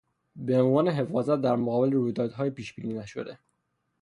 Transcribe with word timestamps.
بهعنوان 0.35 0.87
حفاظت 0.91 1.41
در 1.41 1.55
مقابل 1.55 1.91
رویدادهای 1.91 2.49
پیشبینی 2.49 2.93
نشده 2.93 3.39